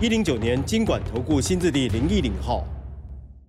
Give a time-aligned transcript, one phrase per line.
[0.00, 2.64] 一零九年经管投顾新字第零一零号。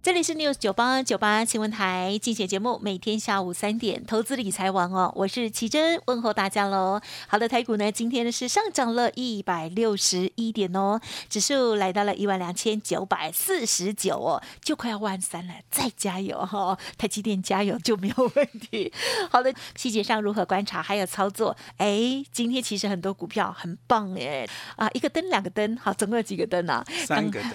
[0.05, 7.02] 这里是 News 九八九八新闻台，竞选节目每天下午三点，投资理财王哦，我是奇珍，问候大家喽。
[7.27, 18.94] 好的，台股呢，今天呢是上涨了一百六十一点哦，指数来到了一万两千九百四十九哦，就快要万三了，再加油哈，台积电加油就没有问题。
[19.32, 21.58] 好的，细节上如何观察还有操作？
[21.77, 26.85] 哎，今天其实很多股票很棒哎，啊，一个灯两个灯，好，总共有几个灯啊？
[27.08, 27.52] 三个灯，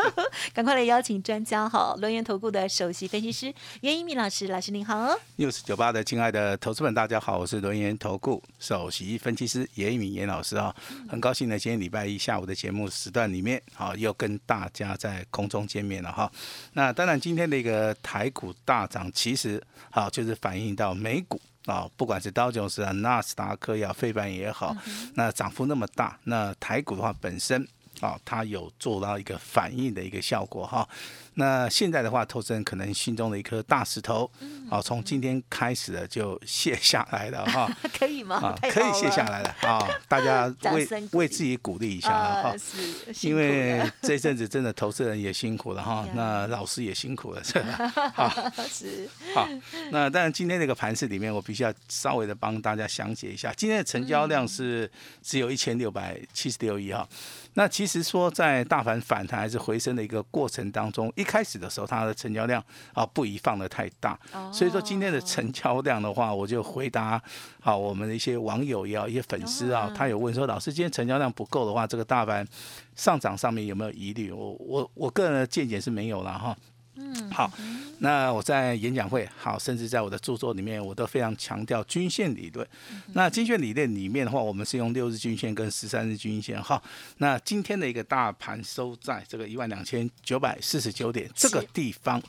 [0.54, 1.70] 赶快来邀请专家。
[1.74, 5.12] 好，轮源投顾的首席分析师袁一鸣老师，老师您好。
[5.34, 10.72] 六十九八的亲爱的投资们，大家好，我是轮源投顾首席分析师严一鸣严老师啊，
[11.08, 16.30] 很高兴呢，今天礼拜一下午的节目时段里面，好又跟大家在空中见面了哈。
[16.74, 24.76] 那当然，今天的一个台股大涨，其实好就是反映到美股啊，不管是道琼斯啊、纳斯达克呀、费半也好，
[25.14, 27.66] 那涨幅那么大，那台股的话本身
[28.00, 30.88] 啊，它有做到一个反应的一个效果哈。
[31.36, 34.30] 那现在的话，投资人可能心中的一颗大石头，
[34.70, 38.36] 好，从今天开始的就卸下来了哈， 可以吗？
[38.36, 39.56] 啊，可以卸下来了。
[39.62, 42.54] 啊， 大家为为自己鼓励一下了哈，
[43.22, 47.92] 因为这阵子真的投资人也辛苦了哈，那老师也辛苦了，是吧？
[48.14, 49.08] 好，是。
[49.34, 49.48] 好，
[49.90, 54.88] 那当然今天这个盘市里面，我必须要稍微的帮大家详解一下，今天的成交量是
[55.20, 57.08] 只有一千六百七十六亿哈，
[57.54, 64.18] 那其实说在大盘反弹还是回升的一个过程当中，一开始的时候，它的成交量啊不宜放的太大，
[64.52, 67.20] 所以说今天的成交量的话，我就回答
[67.60, 72.46] 好我们的一些网友也好，一些粉丝啊，他有问说，老师今天成交量不够的话，这个大盘
[72.94, 74.30] 上涨上面有没有疑虑？
[74.30, 76.56] 我我我个人的见解是没有了哈。
[76.96, 77.50] 嗯，好，
[77.98, 82.66] 那我在演讲会，好，甚至在我的著作里面，我都非常强调均线理论。
[83.12, 86.60] 那均线理论里面的话，我们是用六日均线跟十三日均线。
[86.62, 86.82] 哈，
[87.18, 92.22] 那今天的一个大盘收在这个一万两千九百四十九点这个地方，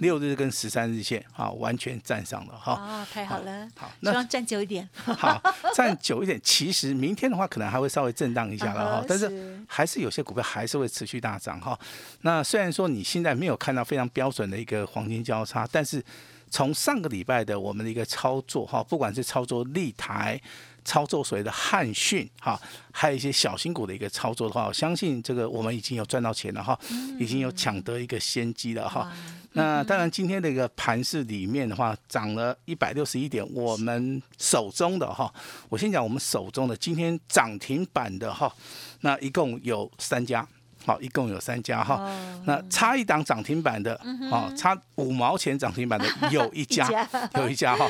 [0.00, 2.56] 六日跟十三日线，啊，完全站上了。
[2.56, 4.88] 哈，哦，太好了，好，希望站久一点。
[4.94, 5.42] 好，
[5.74, 6.40] 站久一点。
[6.42, 11.78] 其实明天的话，可能还会稍微震荡一下了哈，但是还是有些股票还是会持续大涨哈。
[12.22, 16.02] 那虽然说你现在没有看到非常标准的一个黄金交叉，但是
[16.50, 20.40] 从上个礼拜的我们的一个操作哈，不管是操作立台、
[20.84, 22.58] 操作所谓的汉讯哈，
[22.92, 26.78] 还有一些小新股的一个操作的话，我相信这个我们已经有赚到钱了哈，
[27.18, 29.12] 已经有抢得一个先机了哈。
[29.52, 35.32] 那当然，今天的一个盘市里面的话，涨了一百六十一点，我们手中的哈，
[35.68, 38.54] 我先讲我们手中的今天涨停板的哈，
[39.00, 40.46] 那一共有三家。
[40.88, 42.02] 好，一共有三家哈，
[42.46, 43.94] 那差一档涨停板的，
[44.32, 47.86] 哦，差五毛钱涨停板的 有一家，有一家哈，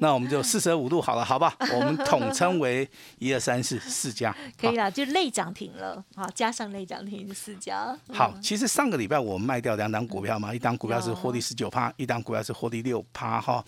[0.00, 1.54] 那我们就四舍五入好了，好吧？
[1.72, 2.88] 我们统称为
[3.20, 7.96] 一二三四四家，可以了，就类涨停了，好，加上类涨停四家。
[8.12, 13.64] 好，其实上个礼拜我们卖掉两档股票嘛，一档股票是获利十九趴，一档股票是获利六趴哈。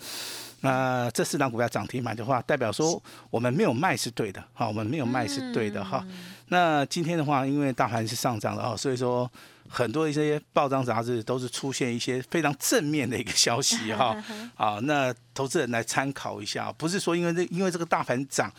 [0.63, 6.05] 那这四档股票涨停板的话，代表说我们没有卖是对的，哈，我们没有卖是对的哈。
[6.47, 9.29] 那今天的话，因为大盘是上涨的哈，所以说
[9.67, 14.15] 很多一些报章杂志都是出现一些非常正面的一个消息 哈。
[14.55, 18.49] 啊，那投资人来参考一下，不是说因为这因为这个大盘涨，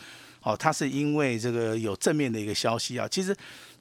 [0.43, 3.35] 哦，它是因为这个有正面的一个消息啊，其实。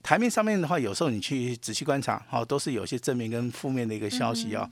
[0.04, 4.68] 台面上面的话，有时候你去仔细观察，哈，都是有些正面跟负面的一个消息啊，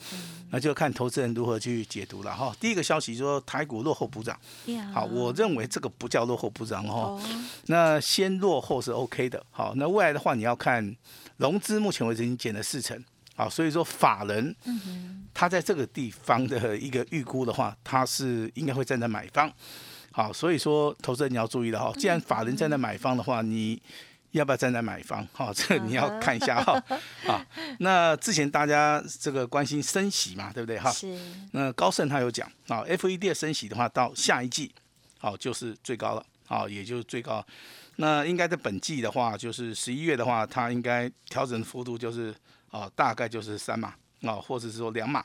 [0.50, 2.54] 那就看投资人如何去解读了哈。
[2.60, 4.38] 第一个消息说台股落后补涨，
[4.92, 7.18] 好，我认为这个不叫落后补涨哈，
[7.68, 10.94] 那先落后是 OK 的，好，那未来的话你要看
[11.38, 13.02] 融资，目前为止已经减了四成，
[13.34, 14.54] 好，所以说法人，
[15.32, 19.50] 他在这个地方的一个预估的话，他是应该会站在买方，
[20.10, 23.80] 好，所以说投资人你要注意了哈，既然法人站在买方的话，你。
[24.32, 25.26] 要不要站在买方？
[25.32, 26.82] 哈，这个你要看一下哈。
[27.28, 27.46] 啊，
[27.78, 30.78] 那之前大家这个关心升息嘛，对不对？
[30.78, 31.16] 哈，是。
[31.52, 34.74] 那高盛他有讲啊，FED 的升息的话，到下一季，
[35.18, 37.44] 好就是最高了，啊也就是最高。
[37.96, 42.34] 那应该在本季的话，就是十一月的话，它应该调整幅度就是
[42.70, 45.24] 啊，大概就是三码啊，或者是说两码。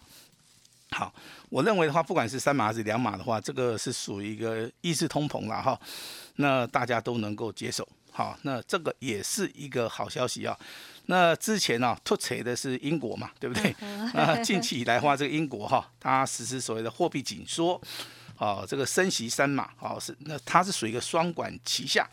[0.91, 1.13] 好，
[1.49, 5.79] 我认为的话，不管是三码还是两码的话，这个是属于一个抑制通膨了哈。
[6.35, 7.87] 那大家都能够接受。
[8.17, 10.57] 好，那这个也是一个好消息啊。
[11.05, 13.75] 那之前呢，突扯的是英国嘛，对不对？
[14.15, 17.79] 那近期以来的话，这个英国哈，它实施所谓的货币紧缩，
[18.35, 22.09] 啊，这个升息三码，啊是，那它是属于一个双管齐下，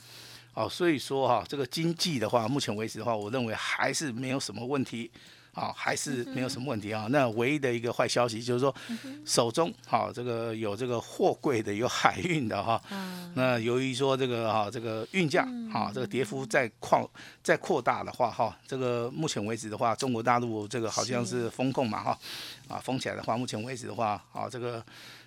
[0.52, 5.10] 哦，所以说哈，这个经济的话，目前为止的话，我认为还是没有什么问题。
[5.54, 7.06] 啊，还是没有什么问题啊。
[7.10, 8.74] 那唯一的一个坏消息就是说，
[9.24, 12.80] 手中好这个有这个货柜的，有海运的哈。
[13.34, 17.08] 那由于说这个哈这个运价哈这个跌幅在扩
[17.42, 22.18] 在扩大的话哈，这个目前为止的话，中国大陆这个好像是风控嘛哈
[22.68, 24.84] 啊封起来的话，目前为止的话啊这个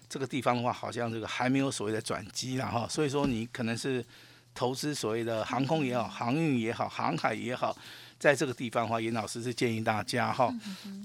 [0.10, 2.86] 这个地方的话，好像这个还没有所谓的转机了哈。
[2.90, 4.04] 所以说你可能是
[4.54, 7.76] 投资所谓的航空也好，航运也好，航海也好。
[8.20, 10.54] 在这个地方的话，严老师是建议大家哈，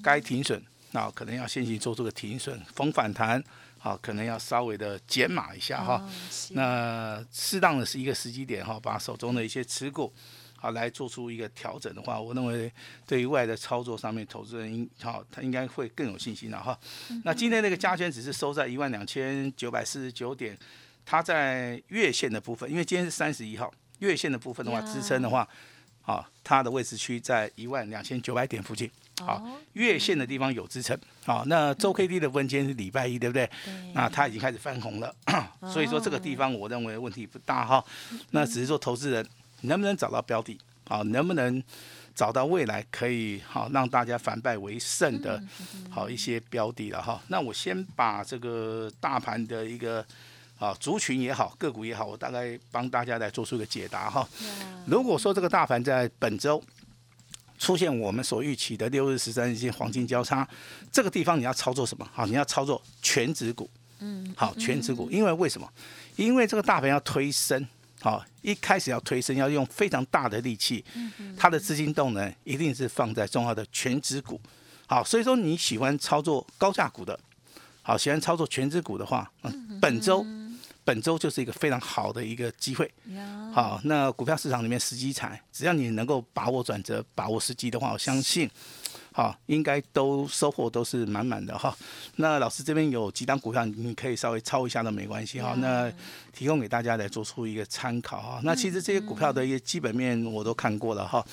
[0.03, 0.61] 该停损，
[0.93, 3.43] 那可能要先行做出个停损，逢反弹，
[3.79, 6.09] 好，可能要稍微的减码一下哈。
[6.51, 10.13] 那适当的是一个时机点哈，把手中的一些持股，
[10.57, 12.73] 好来做出一个调整的话，我认为
[13.07, 16.79] 对于未来的操作上面，投资人应好，他应该会更有信心了哈。
[17.25, 20.57] 那今天那个加权只是收在一万两千九百四十九点，
[21.05, 25.47] 它在月线的部分，因为今天是三十一号，月线的部分的话，支撑的话。
[26.03, 28.91] 好，它的位置区在一万两千九百点附近。
[29.21, 29.41] 好，
[29.75, 30.99] 月线的地方有支撑。
[31.25, 33.49] 好，那周 K D 的分间是礼拜一，对不对？
[33.95, 35.15] 那它已经开始翻红了，
[35.73, 37.85] 所以说这个地方我认为问题不大哈。
[38.31, 39.25] 那只是说投资人
[39.61, 40.59] 能不能找到标的，
[40.89, 41.63] 好，能不能
[42.17, 45.41] 找到未来可以好让大家反败为胜的
[45.89, 47.23] 好一些标的了哈。
[47.29, 50.05] 那我先把这个大盘的一个。
[50.63, 54.25] 啊，族群也好，个股也好，我大概帮大家来做出一个解答哈。
[54.87, 56.63] 如果说这个大盘在本周
[57.59, 60.49] 出现我们所预期的六日、十三日线黄金交叉，
[60.93, 62.09] 这个地方你要操作什么？
[62.13, 63.69] 好，你要操作全指股。
[63.99, 65.69] 嗯，好，全指股，因为为什么？
[66.15, 67.67] 因为这个大盘要推升，
[68.01, 70.85] 好，一开始要推升，要用非常大的力气，
[71.37, 74.41] 它的资金动能一定是放在重要的全指股。
[74.87, 77.19] 好，所以说你喜欢操作高价股的，
[77.83, 80.25] 好，喜欢操作全指股的话，嗯，本周。
[80.85, 82.91] 本周就是一个非常好的一个机会，
[83.53, 88.51] 好，那股票市场里面时机财，只要你能够把握转折、把握时机的话，我相信，
[89.13, 91.77] 好，应该都收获都是满满的哈。
[92.17, 95.55] 那老师这边有几档股票，你可以稍微抄一下都没关系哈。
[95.59, 95.89] 那
[96.33, 98.41] 提供给大家来做出一个参考哈。
[98.43, 101.25] 那其实这些股票的一些基本面我都看过了哈，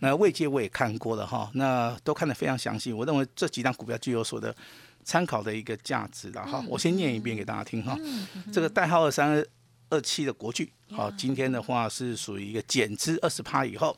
[0.00, 2.92] 那位阶我也看过了哈，那都看得非常详细。
[2.92, 4.54] 我认为这几档股票具有所的。
[5.08, 7.96] 参考的一个价值了哈，我先念一遍给大家听哈。
[8.52, 9.42] 这个代号二三
[9.88, 13.96] 二七的国巨，好，今天的话是属于一个减资二十趴以后，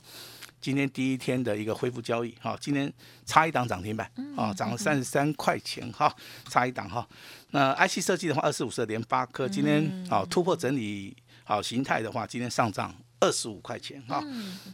[0.61, 2.93] 今天第一天的一个恢复交易，哈，今天
[3.27, 6.15] 差一档涨停板，啊，涨了三十三块钱，哈，
[6.49, 7.05] 差一档哈。
[7.51, 14.25] 那 IC 设计的话，二十五色连八颗今天啊突破整理好形态的话，今天上涨二十五块钱，哈。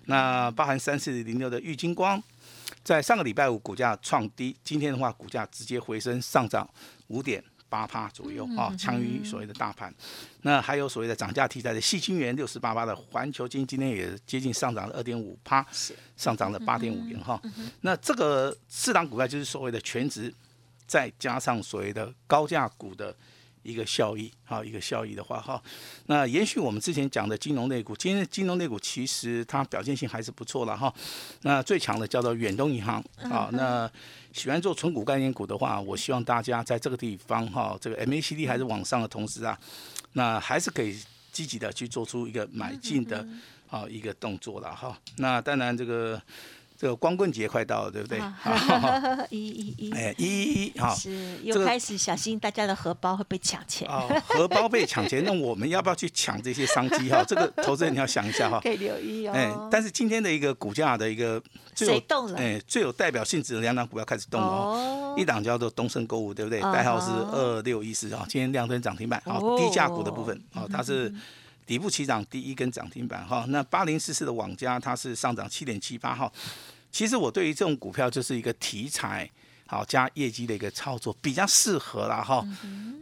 [0.06, 2.22] 那包含三四零六的玉金光。
[2.82, 6.68] 在上个礼拜五股价创低，今天的话股价直接回升上涨
[7.08, 9.92] 五点八帕左右啊，强于所谓的大盘。
[10.42, 15.66] 那还有所谓的涨价题材的细金元六十八八的环球金，今天也接近上涨了二点五帕，
[16.16, 17.40] 上涨了八点五元哈。
[17.80, 20.32] 那这个四档股票就是所谓的全值，
[20.86, 23.14] 再加上所谓的高价股的。
[23.66, 25.60] 一个效益，好一个效益的话，哈，
[26.06, 30.92] 那延续我们之前讲的金融类股，今天金融类股其实它表现性还是不错了，哈。
[31.42, 33.90] 那最强的叫做远东银行，啊，那
[34.32, 39.58] 喜欢做纯股概念股的话，我希望大家在这个地方，哈，这个 MACD 还是往上的同时啊，
[40.12, 40.96] 那还是可以
[41.32, 43.26] 积极的去做出一个买进的
[43.68, 44.96] 啊一个动作了，哈。
[45.16, 46.22] 那当然这个。
[46.78, 48.20] 这个光棍节快到了，对不对？
[49.30, 53.88] 一一一，哎，一一一，哈，是又开始小心大家的荷包会被抢钱。
[53.88, 57.08] 哦，荷包被抢钱， 那我们要不要去抢这些商机？
[57.08, 58.60] 哈， 这个投资人你要想一下哈。
[58.62, 59.32] 可以留意哦。
[59.32, 61.42] 哎，但是今天的一个股价的一个
[61.74, 62.38] 最有动了？
[62.38, 64.46] 哎，最有代表性质的两档股票开始动了。
[64.46, 65.14] 哦。
[65.16, 66.60] 一档叫做东升购物，对不对？
[66.60, 69.22] 代号是二六一四啊，今天亮灯涨停板。
[69.24, 69.56] 哦。
[69.58, 71.12] 低价股的部分，哦，它是
[71.66, 73.44] 底部起涨第一根涨停板哈。
[73.48, 76.32] 那八零四四的网家，它是上涨七点七八号。
[76.92, 79.30] 其实我对于这种股票就是一个题材，
[79.66, 82.42] 好加业绩的一个操作比较适合啦哈，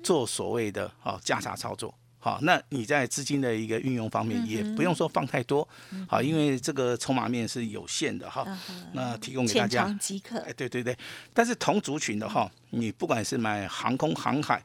[0.03, 5.69] 做所谓的好价差操作，好，那你在资金的一个运用方面也不用说放太多，
[6.09, 8.45] 好，因为这个筹码面是有限的哈，
[8.95, 10.97] 那提供给大家，即可，哎，对对对，
[11.33, 14.65] 但是同族群的哈，你不管是买航空航海，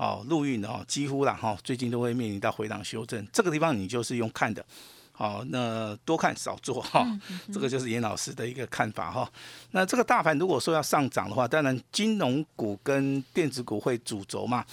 [0.00, 4.64] 哦，陆运的哈，几乎啦哈，最近都会面临到回档修正，这个地方你就是用看的。
[5.12, 7.06] 好，那多看少做哈，
[7.52, 9.30] 这个就是严老师的一个看法哈。
[9.72, 14.64] 那这个大盘如果说要上涨的话，当然金融股跟电子股会主轴嘛。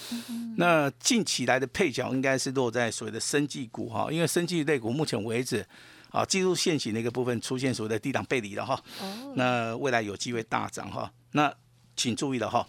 [0.55, 5.65] 那近期来的配角应该是落在所谓的生技股哈，因为生技类股目前为止。
[6.09, 11.11] 啊，技术线型的一个部分出现所谓的低档背离了哈，哦，那未来有机会大涨哈。
[11.33, 11.53] 那
[11.97, 12.65] 请注意了哈，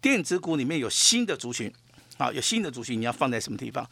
[0.00, 1.72] 电子股里面有新的族群，
[2.20, 3.88] 啊，有新的族群，你要放在什么地方？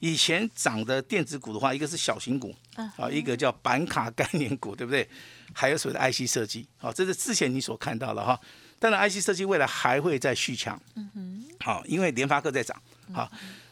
[0.00, 5.08] 以前涨的电子股的话，一个是小型股，嗯啊，一个叫板卡概念股，对不对？
[5.52, 8.38] 还有所谓的 IC 设计，啊，这是之前你所看到的哈。
[8.78, 12.80] 当然，IC 设计未来还会再续强，嗯哼，好，因为联发科在涨，
[13.12, 13.30] 好。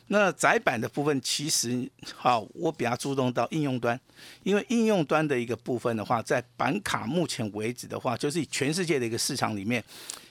[0.08, 3.98] 那窄板的部分，其实好，我比较注重到应用端，
[4.42, 9.82] 因为应用端的一个部分的话，在板卡目前为止的话，就是以全世界的一个市场里面，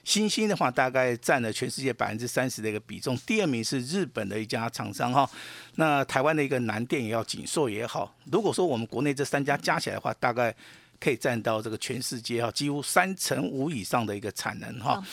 [0.04, 5.28] 新兴的话大概占了全世界百分之三十的一个比重，第二名是日本的一家厂商哈，
[5.75, 10.56] 那台湾的一个南电也好，锦硕也好，如果说我们国内这三家加起来的话，大概。
[11.01, 15.03] 可以占到这个全世界哈，几乎三成五以上的一个产能哈。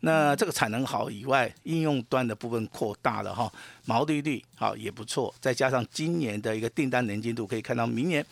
[0.00, 3.50] 那这个产能好以外，应用端的部分扩大了哈，
[3.84, 8.26] 毛利率好也不错，再加上今年的一个订单年进度，可以看到明年，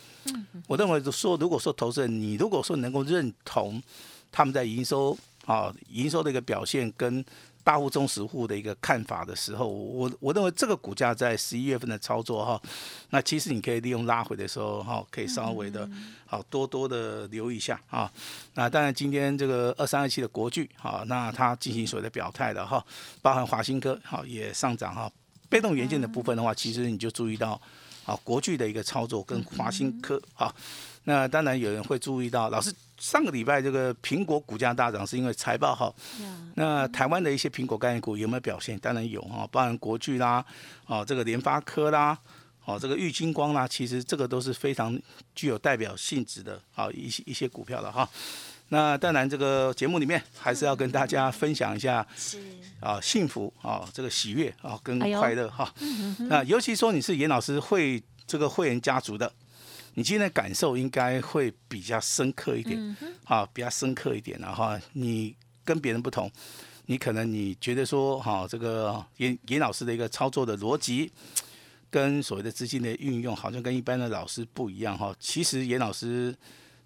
[0.67, 3.81] 我认为说，如果说投资人你如果说能够认同
[4.33, 5.17] 他们在营收
[5.47, 7.25] 啊营收的一个表现跟
[7.65, 12.61] 大户中实户的一个看法的时候，我我认为这个股价在十一月份的操作哈，
[13.09, 15.89] 那其实你可以利用拉回的时候哈，可以稍微的
[16.27, 18.13] 好多多的留意一下啊。
[18.53, 22.85] 那当然今天这个二三二七的国巨哈，那它进行所谓的表态的哈，
[23.23, 25.11] 包含华新科哈也上涨哈。
[25.49, 27.61] 被动元件的部分的话，其实你就注意到
[28.05, 30.55] 啊国巨的一个操作跟华新科啊。
[31.05, 35.95] 那当然有人会注意到，老师上个礼拜这个苹果股价大涨是因为财报好。
[36.55, 38.79] 那台湾的一些苹果概念股有没有表现？
[38.79, 40.45] 当然有哈，包含国巨啦，
[40.87, 42.17] 哦这个联发科啦，
[42.65, 44.97] 哦这个玉金光啦，其实这个都是非常
[45.35, 48.09] 具有代表性质的啊一些一些股票了哈。
[48.69, 52.41] 那当然这个节目里面还是要跟大家分享一下是
[52.81, 55.73] 啊幸福啊这个喜悦啊跟快乐哈。
[56.31, 59.31] 那尤其说你是严老师会这个会员家族的。
[59.95, 65.35] 你今天的感受应该会比较深刻一点，啊，比较深刻一点然后你
[65.65, 66.31] 跟别人不同，
[66.87, 71.11] 你可能你觉得说，哈，这个严严老师的一个操作的逻辑，
[71.91, 75.15] 跟所谓的资金的运用，好像跟一般的老师不一样哈。
[75.19, 76.37] 其实严老师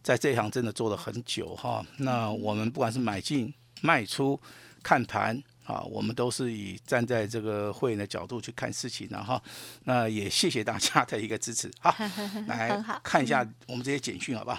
[0.03, 1.85] 在这一行真的做了很久哈。
[1.97, 4.41] 那我们不管是买进、卖出、
[4.83, 5.43] 看盘。
[5.69, 9.41] 啊，我们都是以站在这个会员的角度去看事情的哈。
[9.85, 11.71] 那也谢谢大家的一个支持。
[11.79, 11.95] 好，
[12.49, 14.59] 来看一下我们这些简讯好不好？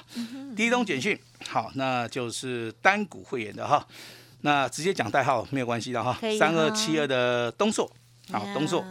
[0.55, 3.83] 第一通简讯，好，那就是单股会员的哈。
[4.41, 6.15] 那直接讲代号没有关系的哈。
[6.37, 7.91] 三二七二的东硕，
[8.31, 8.85] 好，东硕，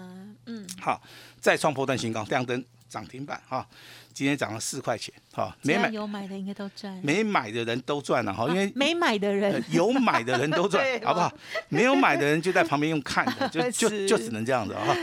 [0.46, 1.00] 嗯，好，
[1.40, 3.66] 再创破断新高，亮灯涨停板哈。
[4.12, 11.32] 今天涨了四块钱，哈，没买有买的应该都赚，没买的人都赚了哈，因为没买的呃人有买的人都赚， 好不好？
[11.68, 14.96] 没有买的人就在旁边用看的， 就就就只能这样子哈。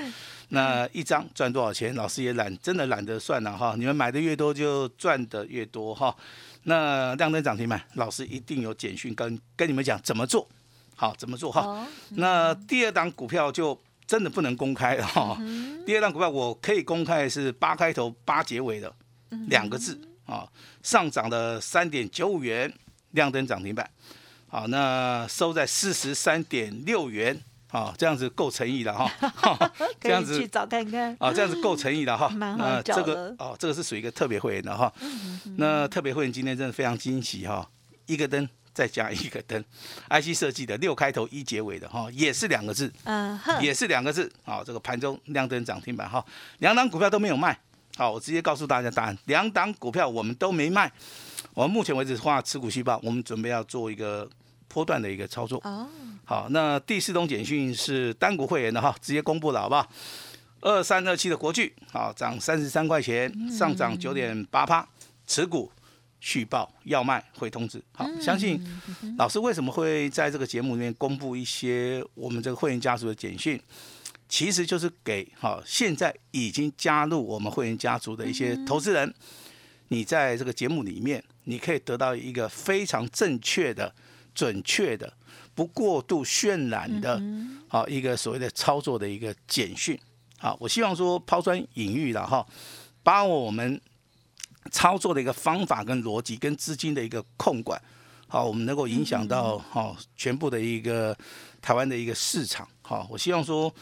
[0.49, 1.95] 那一张赚多少钱？
[1.95, 3.73] 老师也懒，真的懒得算了哈。
[3.77, 6.13] 你们买的越多，就赚的越多哈。
[6.63, 10.45] 那亮灯涨停板，老师一定有简讯跟跟你们讲怎么做，
[10.95, 11.61] 好怎么做哈。
[11.61, 15.37] 哦，那第二档股票就真的不能公开了哈。
[15.85, 18.93] 第二档股票我可以公开是八开头八结尾的
[19.47, 20.47] 两个字啊，
[20.81, 22.71] 上涨了三点九五元，
[23.11, 23.89] 亮灯涨停板。
[24.47, 27.39] 好，那收在四十三点六元，
[27.71, 29.11] 啊，这样子够诚意了哈。
[29.19, 32.29] 可 这样子去找看看，啊，这样子够诚意了哈。
[32.33, 34.91] 蛮好那这个哦，这个是属于一个特别会员的哈。
[35.57, 37.69] 那特别会员今天真的非常惊喜哈，
[38.05, 39.63] 一个灯再加一个灯，
[40.11, 44.31] IC 设计的六开头一结尾的哈，也是两个字，嗯哼，也是两个字。
[44.43, 46.23] 好，这个盘中亮灯涨停板哈，
[46.59, 47.57] 两档股票都没有卖。
[47.97, 50.91] 好，我直接告诉大家答案，两档股票我们都没卖。
[51.53, 54.29] 我们目前为止的话，持股细胞，我们准备要做一个
[54.67, 55.57] 波段的一个操作。
[55.63, 55.87] 哦，
[56.25, 59.89] 好，那第四通简讯是单股会员的哈，直接公布了好不好？
[60.59, 64.85] 二三二七的国巨，好涨三十三块钱，上涨九点八趴，
[65.25, 65.71] 持股
[66.25, 67.79] 续报要卖会通知。
[67.93, 68.59] 好，相信
[69.15, 73.61] 老师为什么会在这个节目里面公布一些我们这个会员家族的简讯，
[74.27, 79.13] 其实就是给好现在已经加入我们会员家族的一些投资人，
[79.89, 83.93] 你在这个节目里面，你可以得到一个非常正确的、
[84.33, 85.13] 准确的。
[85.53, 87.21] 不过度渲染的，
[87.67, 89.95] 好一个所谓的操作的一个简讯，
[90.39, 92.43] 好，我希望说抛砖引玉了哈，
[93.03, 93.79] 把我们
[94.71, 97.81] 操作的一个方法跟逻辑跟资金的一个控管，
[98.27, 101.17] 好，我们能够影响到好全部的一个
[101.61, 103.73] 台湾的一个市场，好，我希望说，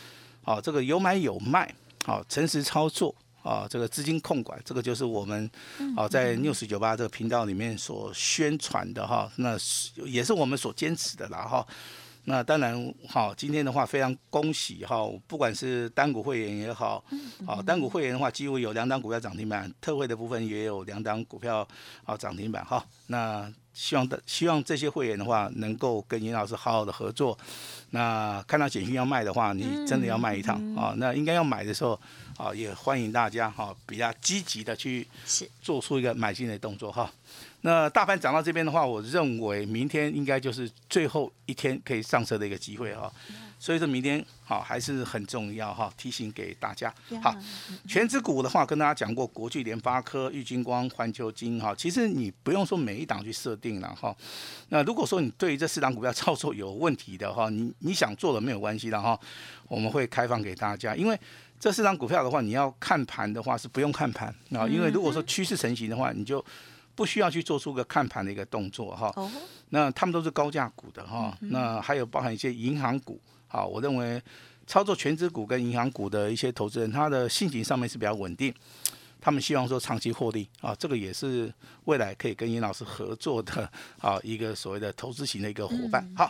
[0.42, 1.74] 好这个有买有卖，
[2.06, 3.14] 好诚实操作。
[3.44, 5.52] 啊，这个资金控管，这个就是我们
[5.98, 11.68] 啊在 news 九八这个频道里面所宣传的哈，那是也是我们所坚持的啦哈。
[12.26, 17.04] 那当然，好，今天的话非常恭喜哈，不管是单股会员也好，
[17.46, 21.68] 好单股会员的话，几乎有两档股票涨停板，特惠的部分也有两档股票
[22.04, 22.86] 好涨停板哈。
[23.08, 27.38] 那希望的希望这些会员的话，能够跟严老师好好的合作。
[27.90, 30.94] 那看到简讯要卖的话，你真的要卖一趟啊。
[30.98, 32.00] 那应该要买的时候，
[32.38, 35.08] 啊，也欢迎大家哈，比较积极的去
[35.62, 37.12] 做出一个买进的动作哈。
[37.62, 43.12] 那大盘涨到这边的话，我认为明天应该就是最后一天可以上车的一个机会哈。
[43.60, 46.94] 所以说明天好还是很重要哈，提醒给大家。
[47.22, 47.34] 好，
[47.88, 54.16] 全指股的话跟大家讲过，国巨、联发科、玉金光、环球金哈，其实你不用说每一档去设定了哈。
[54.68, 59.18] 那如果说你对于这四档股票操作有问题的话，你你想做的没有关系的哈，
[59.68, 61.18] 我们会开放给大家，因为
[61.60, 66.46] 这四张股票的话，你要看盘的话是不用看盘啊，因为如果说趋势成型的话，你就。
[66.96, 69.12] 不需要去做出个看盘的一个动作哈，
[69.70, 74.22] 那他们都是高价股的哈，那还有包含一些银行股，啊，我认为
[74.68, 78.54] 操作全职股跟银行股的一些投资人，他的性情上面是比较稳定，
[79.24, 81.52] 他们希望说长期获利啊，这个也是
[81.86, 86.06] 未来可以跟尹老师合作的 啊一个所谓的投资型的一个伙伴。
[86.14, 86.30] 好，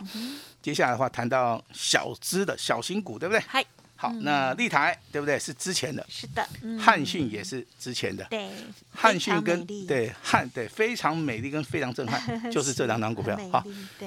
[0.62, 3.42] 接下来的话谈到小资的小型股，对不对？
[3.48, 3.64] 嗨。
[3.96, 5.38] 好，那立台对不对？
[5.38, 6.46] 是之前的，是的。
[6.78, 8.50] 汉讯也是之前的，对。
[8.90, 12.20] 汉讯跟对汉对非常美丽跟非常震撼，
[12.50, 13.36] 就是这两档股票。
[13.50, 13.64] 好，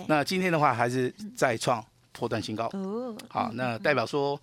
[0.08, 2.70] 那今天的话还是再创破断新高。
[2.74, 3.16] 哦。
[3.28, 4.40] 好，那代表说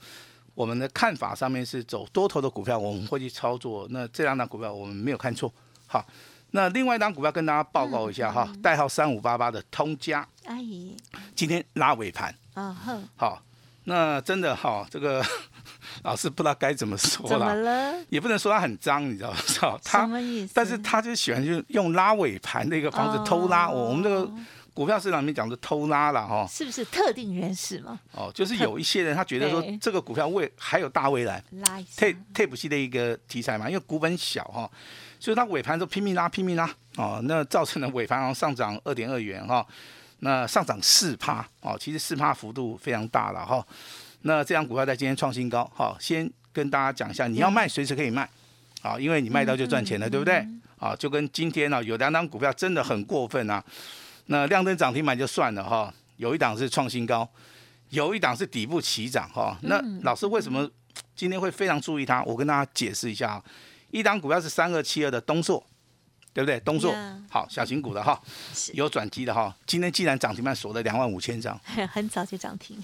[0.54, 3.87] 我们的看法上面是走多头的股票，我们会去操作。
[3.90, 5.52] 那这两档股票我们没有看错。
[5.87, 6.06] 好，
[6.52, 10.26] 那另外一档股票跟大家报告一下哈，代号三五八八的通家。
[10.46, 10.96] 阿姨。
[11.34, 12.34] 今天拉尾盘。
[12.54, 13.08] 啊哼。
[13.16, 13.42] 好。
[13.87, 15.23] 那真的哈，这个
[16.04, 17.28] 老师不知道该怎么说了。
[17.28, 17.94] 怎么了？
[18.08, 19.37] 也不能说他很脏，你知道吗？
[19.84, 20.52] 什么意思？
[20.56, 23.68] 但是他就喜欢就用拉尾盘的一个方式偷拉。
[23.68, 24.32] 我们这个
[24.75, 26.47] 股票市场里面讲的偷拉了哈。
[26.50, 27.99] 是不是特定人士嘛？
[28.12, 32.07] 哦，就是有一些人他觉得说 这个股票未还有大未来，拉一下。
[32.35, 34.69] tape 系的一个题材嘛，因为股本小哈，
[35.21, 39.64] 所以他尾盘都拼命拉拼命拉哦，那造成了尾盘上涨二点二元哈。
[40.21, 43.65] 那上涨四趴哦，其实四趴幅度非常大了哈。
[44.23, 48.28] 那这张股票在今天创新高，哈，先跟大家讲一下，你要卖随时可以卖，
[48.80, 50.47] 好，因为你卖到就赚钱了，对不对？
[50.78, 53.63] 啊，就跟今天呢，有两档股票真的很过分啊。
[54.26, 57.28] 那亮灯涨停板就算了哈，有一档是创新高，
[57.91, 59.58] 有一档是底部起涨哈。
[59.63, 60.69] 那老师为什么
[61.15, 62.23] 今天会非常注意它？
[62.25, 63.45] 我跟大家解释一下啊，
[63.91, 65.65] 一档股票是三二七二的东硕。
[66.34, 66.58] 对不对？
[66.60, 66.92] 东硕
[67.30, 68.20] 好，小型股的哈，
[68.73, 69.54] 有转机的哈。
[69.66, 71.58] 今天既然涨停板锁了两万五千张，
[71.92, 72.76] 很早就涨停，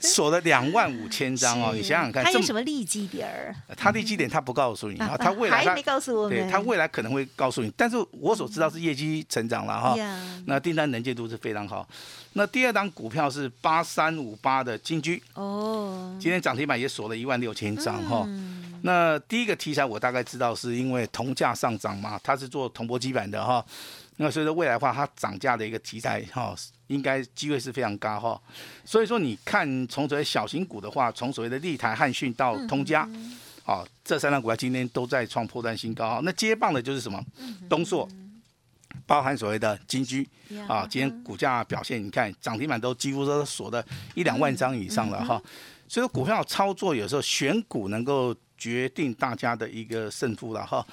[0.00, 1.70] 锁了两万五千张哦。
[1.74, 3.54] 你想想看，它有什么利基点儿？
[3.76, 6.36] 它利基点它不告诉你，它未来还没告诉我们。
[6.36, 9.96] 对，它未来可能会告诉你，但是我所知道是业绩成长了哈。
[10.46, 11.88] 那订单能见度是非常好。
[12.36, 18.28] 那第二档股票是八三五八的金居哦，今天涨停板也锁了一万六千张哈。
[18.82, 23.64] 那第一个题材我大概知道是因为铜价上涨嘛，它是做铜箔基板的哈。
[24.18, 26.54] 那所以说未来的话，它涨价的一个题材哈，
[26.88, 28.38] 应该机会是非常高哈。
[28.84, 33.08] 所以说你看从所谓小型股的话，从所谓的立台、汉讯到通家，
[33.64, 36.20] 好，这三档股票今天都在创破断新高。
[36.22, 37.18] 那接棒的就是什么？
[37.66, 38.06] 东硕，
[39.04, 40.26] 包含所谓的金居
[40.68, 45.42] 啊，今天股价表现，你看涨停板都几乎都锁的一两万张以上了哈。
[45.88, 48.34] 所以股票操作有时候选股能够。
[48.58, 50.84] 决定大家的一个胜负了哈，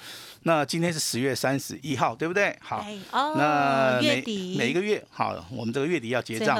[0.42, 2.54] 那今天是十月三十一号，对不对？
[2.60, 4.22] 好，那每
[4.54, 6.58] 每一个月好，我们这个月底要结账，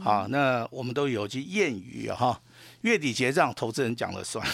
[0.00, 2.40] 好，那我们都有句谚语哈，
[2.82, 4.46] 月底结账，投资人讲了算。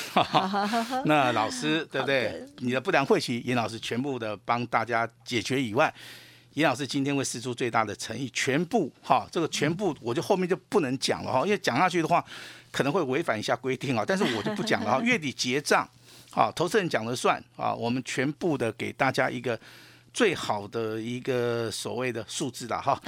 [1.07, 2.47] 那老师对不对？
[2.59, 5.93] 你的不良会期，严老师全部的帮大家解决以外，
[6.55, 12.25] 严老师今天会施出最大的诚意，全部哈，这个全部我就后面就不能讲了哈，因为讲下去的话。
[12.73, 15.01] 可能会违反一下规定啊，但是我就不讲了哈。
[15.03, 15.89] 月底结账，
[16.31, 17.73] 好，投资人讲了算啊。
[17.73, 19.59] 我们全部的给大家一个
[20.17, 22.99] 最好的一个所谓的数字了哈。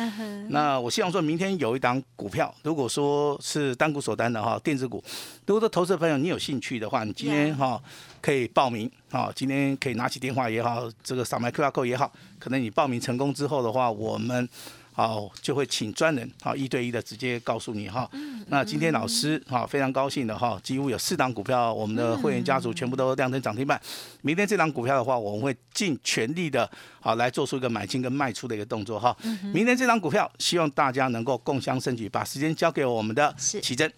[0.51, 5.03] 那我希望说明天有一档股票，如果说是单股锁单的哈，电子股，
[5.47, 7.83] 如果说投资朋友你有兴趣的话，你今天哈
[8.21, 9.33] 可以报名啊。
[9.35, 14.47] 今天可以拿起电话也好，这个扫描 QR code 也好，可能你报名成功之后的话，我们。
[14.93, 18.11] 好，就会请专人好一对一的直接告诉你哈。
[18.49, 23.81] 那今天老师哈非常高兴的哈，几乎有四档股票，我们的会员家族全部都亮灯涨停板。
[24.23, 26.69] 明天这档股票的话，我们会尽全力的
[27.01, 29.17] 好来做出一个买进跟卖出的一个动作哈。
[29.53, 33.91] 明天这档股票，希望大家能够共襄盛举，把时间交给我们的奇珍。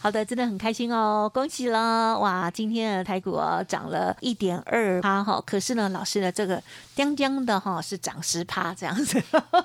[0.00, 2.48] 好的，真的很开心哦，恭喜了哇！
[2.48, 6.62] 今天的台股啊涨了一点二趴哈，可是呢，老师的这个
[6.94, 9.20] 将将的哈是涨十趴这样子。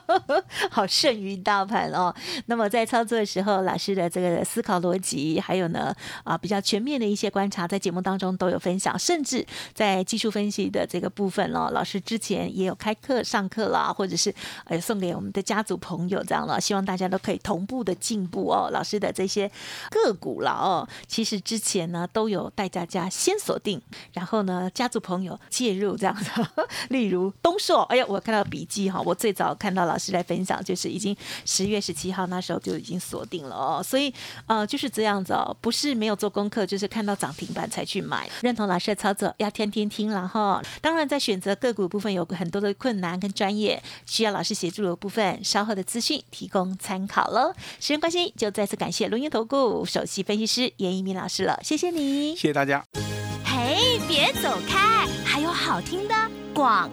[0.71, 2.13] 好胜于大盘哦。
[2.47, 9.45] 那么在操作的时候，老师的这个思考逻辑，还有呢啊比较全面的一些观察，在节目当中都有分享，甚至
[9.75, 14.33] 在技术分析的这个部分哦，老师之前也有开课上课啦，或者是
[14.65, 18.69] 呃送给我们的家族朋友这样了，希望大家都可以同步的进步哦。
[18.71, 19.49] 老师的这些
[19.89, 23.81] 个股了哦，其实之前呢都有带大家先锁定，
[24.13, 26.29] 然后呢家族朋友介入这样子，
[26.89, 34.13] 例如东硕，哎呀，我看到笔记哈，我最早看到老师来分享，就是已经十月十七号那时候就已经锁定了哦，所以
[34.47, 40.59] 呃就是这样子哦，不是没有做功课，就是看到涨停板才去买，认同老师的操作，要天天听了哈。
[40.81, 47.53] 当然在选择个股部分有很多的困难跟专业需要老师协助的部分，稍后的资讯提供参考喽。
[47.79, 52.83] 时间关系，就再次感谢龙岩投顾首席分析师严一鸣老师了，谢谢你，谢谢大家。
[53.45, 56.89] 嘿，别走开，还有好听的广。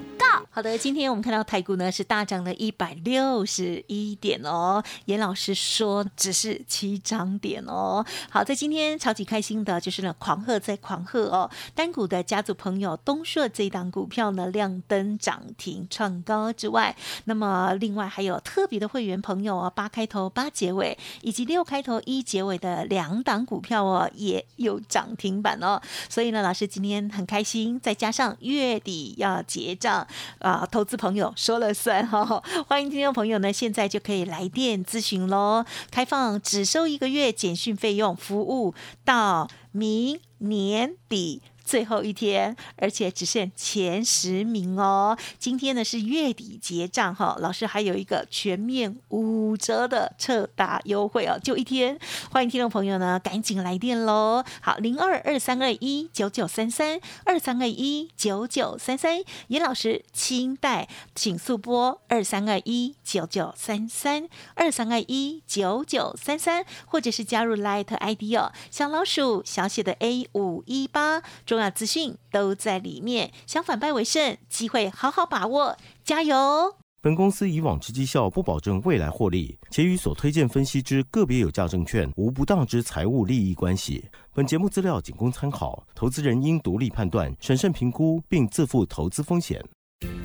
[0.53, 4.83] 好的，今天我们看到台股呢是大涨了一百六十一点哦。
[5.07, 8.05] 严老师说只是七涨点哦。
[8.31, 11.51] 好，在今天超级开心的就是呢狂贺在狂贺哦。
[11.75, 16.94] 单股的家族朋友东硕这一档股票呢亮灯涨停创高之外，
[17.25, 25.81] 那么另外还有特别的会员朋友哦，八开头八结尾以及六开头一结尾的两档股票哦也有涨停板哦。
[26.09, 30.06] 所以呢，老师今天很开心，再加上月底要结账。
[30.38, 32.40] 啊，投资朋友说了算哈！
[32.68, 35.64] 欢迎听众朋友呢，现在就可以来电咨询喽。
[35.90, 41.42] 开放只收一个月简讯费用，服务到明年底。
[41.70, 45.16] 最后一天，而且只剩前十名哦。
[45.38, 51.96] 今天呢是月底结账哈，老师还有一个全面五折的特大优惠哦，就一天。
[52.33, 54.42] 欢迎听众朋友呢赶紧来电喽。
[54.61, 71.60] 好，零二二三二一九九三三二三二一九九三三，严老师清代，请速拨二三二一九九三三二三二一九九三三，或者是加入 Light ID 哦，小老鼠小写的 A 五一八中。
[71.61, 76.75] 那资讯都在里面，想反败为胜，机会好好把握，加油！
[77.03, 84.03] 本公司以往之绩效不保证未来获利，且与所推荐分析之个别有价证券无不当之财务利益关系。
[84.33, 89.62] 本节目资料仅供参考，投资人应独立判断、审慎评估，并自负投资风险。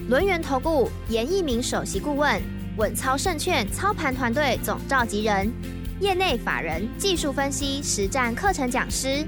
[0.08, 2.42] 轮源投顾严一鸣首席顾问，
[2.78, 5.52] 稳操胜券操盘团队总召集人，
[6.00, 9.28] 业内法人技术分析实战课程讲师。